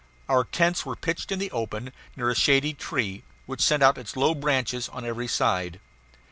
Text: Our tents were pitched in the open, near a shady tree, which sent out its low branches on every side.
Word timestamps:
Our 0.27 0.45
tents 0.45 0.83
were 0.83 0.95
pitched 0.95 1.31
in 1.31 1.37
the 1.37 1.51
open, 1.51 1.91
near 2.15 2.31
a 2.31 2.35
shady 2.35 2.73
tree, 2.73 3.21
which 3.45 3.61
sent 3.61 3.83
out 3.83 3.99
its 3.99 4.15
low 4.17 4.33
branches 4.33 4.89
on 4.89 5.05
every 5.05 5.27
side. 5.27 5.79